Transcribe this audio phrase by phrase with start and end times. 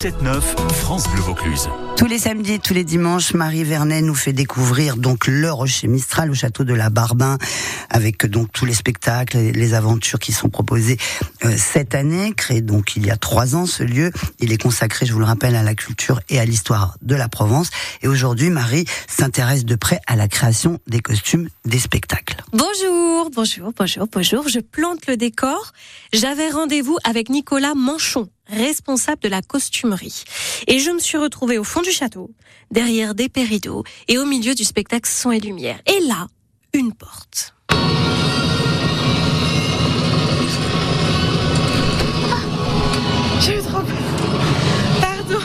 [0.00, 0.40] 7-9,
[0.74, 1.68] France Bleu Vaucluse.
[1.96, 5.88] Tous les samedis et tous les dimanches, Marie Vernet nous fait découvrir donc le Rocher
[5.88, 7.36] Mistral au château de la Barbin,
[7.90, 10.98] avec donc tous les spectacles, et les aventures qui sont proposées
[11.44, 12.32] euh, cette année.
[12.32, 15.24] Créé donc il y a trois ans, ce lieu, il est consacré, je vous le
[15.24, 17.70] rappelle, à la culture et à l'histoire de la Provence.
[18.02, 22.36] Et aujourd'hui, Marie s'intéresse de près à la création des costumes des spectacles.
[22.52, 24.48] Bonjour, bonjour, bonjour, bonjour.
[24.48, 25.72] Je plante le décor.
[26.12, 30.24] J'avais rendez-vous avec Nicolas Manchon responsable de la costumerie.
[30.66, 32.30] Et je me suis retrouvée au fond du château,
[32.70, 35.80] derrière des péridots et au milieu du spectacle son et lumière.
[35.86, 36.26] Et là,
[36.72, 37.54] une porte.
[43.40, 43.96] J'ai eu trop peur.
[45.00, 45.38] Pardon.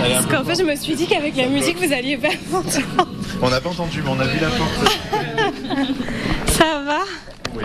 [0.00, 3.08] Parce qu'en fait, je me suis dit qu'avec la musique, vous alliez pas m'entendre.
[3.42, 4.70] On n'a pas entendu, mais on a vu la porte.
[6.52, 7.00] Ça va
[7.56, 7.64] Oui.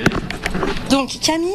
[0.90, 1.52] Donc, Camille,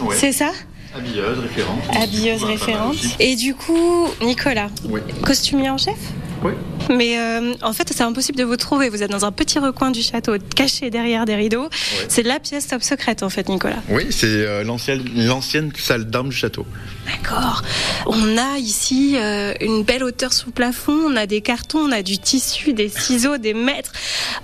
[0.00, 0.16] Ouais.
[0.16, 0.50] c'est ça
[0.96, 1.82] Habilleuse, référente.
[2.02, 2.96] Habilleuse référente.
[3.20, 5.00] Et du coup, Nicolas, Oui.
[5.22, 5.94] costumier en chef?
[6.42, 6.52] Oui.
[6.90, 8.88] Mais euh, en fait, c'est impossible de vous trouver.
[8.88, 11.68] Vous êtes dans un petit recoin du château, caché derrière des rideaux.
[12.08, 13.82] C'est la pièce top secrète, en fait, Nicolas.
[13.88, 16.66] Oui, c'est euh, l'ancienne salle d'armes du château.
[17.06, 17.62] D'accord.
[18.06, 20.92] On a ici euh, une belle hauteur sous plafond.
[20.92, 23.92] On a des cartons, on a du tissu, des ciseaux, des mètres.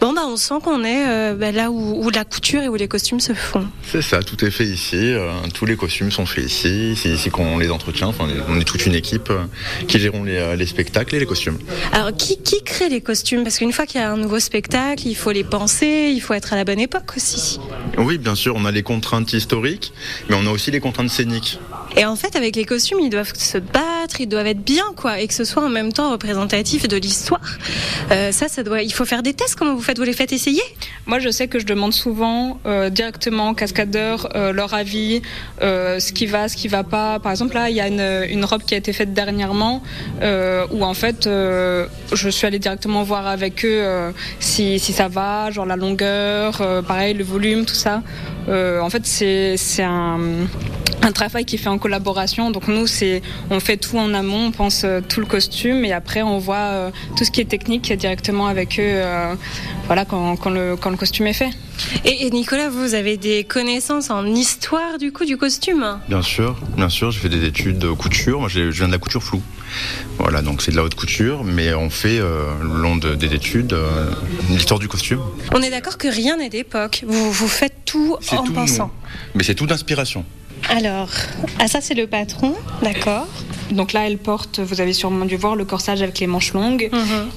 [0.01, 2.75] Bon, bah, on sent qu'on est euh, bah, là où, où la couture et où
[2.77, 3.67] les costumes se font.
[3.91, 4.97] C'est ça, tout est fait ici.
[4.97, 6.95] euh, tous les costumes sont faits ici.
[6.97, 8.09] C'est ici qu'on les entretient.
[8.09, 9.33] Enfin, on est toute une équipe
[9.89, 11.59] qui gérons les, les spectacles et les costumes.
[11.93, 13.43] Alors, qui, qui crée les costumes?
[13.43, 16.35] Parce qu'une fois qu'il y a un nouveau spectacle, il faut les penser, il faut
[16.35, 17.59] être à la bonne époque aussi.
[17.99, 19.93] Oui, bien sûr, on a les contraintes historiques,
[20.29, 21.59] mais on a aussi les contraintes scéniques.
[21.97, 23.82] Et en fait, avec les costumes, ils doivent se battre,
[24.21, 27.59] ils doivent être bien, quoi, et que ce soit en même temps représentatif de l'histoire.
[28.11, 28.83] Euh, ça, ça doit.
[28.83, 29.57] Il faut faire des tests.
[29.57, 29.99] Comment vous faites?
[29.99, 30.63] Vous les faites essayer?
[31.07, 35.23] Moi, je sais que je demande souvent euh, directement aux cascadeurs euh, leur avis,
[35.61, 37.19] ce qui va, ce qui va pas.
[37.19, 39.83] Par exemple, là, il y a une, robe qui a été faite dernièrement
[40.21, 45.67] où en fait, je suis allée directement voir avec eux si, si ça va, genre
[45.67, 48.03] la longueur, pareil, le volume, tout ça.
[48.49, 50.19] En fait, c'est un
[51.03, 52.51] un travail qui est fait en collaboration.
[52.51, 55.93] Donc nous, c'est on fait tout en amont, on pense euh, tout le costume et
[55.93, 58.83] après on voit euh, tout ce qui est technique directement avec eux.
[58.83, 59.35] euh,
[59.87, 61.51] voilà quand, quand le quand le costume est fait.
[62.05, 65.99] et, et Nicolas, vous avez des connaissances en histoire du coup du costume?
[66.09, 68.41] Bien sûr, bien sûr, j'ai fait des études de couture.
[68.41, 69.43] Moi, j'ai- je viens de la couture floue.
[70.19, 73.35] Voilà, donc c'est de la haute couture, mais on fait euh, le long de- des
[73.35, 74.11] études euh,
[74.51, 75.21] l'histoire du costume.
[75.55, 77.05] On est d'accord que rien n'est d'époque.
[77.07, 78.87] Vous, vous faites tout en tout pensant.
[78.87, 79.09] nous.
[79.37, 80.25] Mais c'est tout d'inspiration.
[80.69, 81.09] Alors,
[81.59, 83.27] ah ça c'est le patron, d'accord.
[83.73, 86.91] Donc là, elle porte, vous avez sûrement dû voir le corsage avec les manches longues,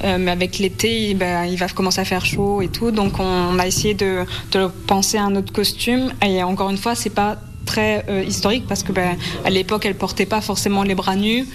[0.03, 2.91] Euh, mais avec l'été, ben, il va commencer à faire chaud et tout.
[2.91, 6.11] Donc on a essayé de, de penser à un autre costume.
[6.25, 7.37] Et encore une fois, c'est pas
[7.77, 11.45] euh, historique parce que ben, à l'époque elle portait pas forcément les bras nus.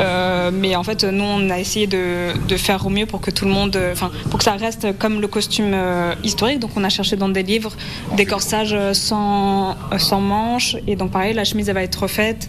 [0.00, 3.30] Euh, mais en fait nous on a essayé de, de faire au mieux pour que
[3.30, 5.74] tout le monde euh, enfin pour que ça reste comme le costume
[6.24, 6.58] historique.
[6.60, 7.74] Donc on a cherché dans des livres
[8.16, 10.76] des corsages sans, sans manches.
[10.86, 12.48] Et donc pareil la chemise elle va être refaite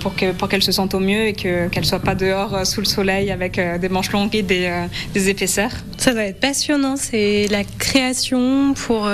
[0.00, 2.80] pour que pour qu'elle se sente au mieux et que qu'elle soit pas dehors sous
[2.80, 4.70] le soleil avec des manches longues et des,
[5.14, 5.70] des épaisseurs.
[5.96, 9.08] Ça doit être passionnant, c'est la création pour,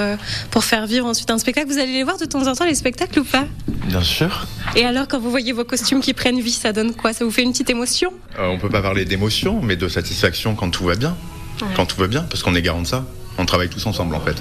[0.50, 1.68] pour faire vivre ensuite un spectacle.
[1.68, 3.46] Vous allez les voir de temps en temps les spectacles ou pas
[3.86, 4.46] Bien sûr.
[4.76, 7.12] Et alors quand vous voyez vos costumes qui prennent vie, ça donne quoi?
[7.12, 8.12] Ça vous fait une petite émotion?
[8.38, 11.16] Euh, on peut pas parler d'émotion, mais de satisfaction quand tout va bien.
[11.76, 13.04] Quand tout va bien, parce qu'on est garant de ça.
[13.38, 14.36] On travaille tous ensemble en fait.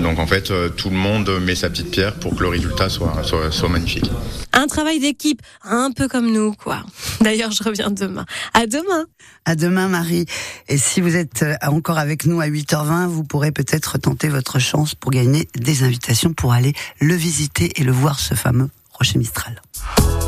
[0.00, 2.88] Donc en fait, euh, tout le monde met sa petite pierre pour que le résultat
[2.88, 4.10] soit, soit, soit magnifique.
[4.52, 6.84] Un travail d'équipe, un peu comme nous, quoi.
[7.20, 8.24] D'ailleurs, je reviens demain.
[8.52, 9.06] À demain
[9.44, 10.26] À demain, Marie.
[10.68, 14.58] Et si vous êtes euh, encore avec nous à 8h20, vous pourrez peut-être tenter votre
[14.58, 19.18] chance pour gagner des invitations pour aller le visiter et le voir, ce fameux Rocher
[19.18, 19.60] Mistral.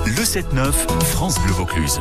[0.07, 0.73] Le 7-9,
[1.05, 2.01] France Bleu Vaucluse.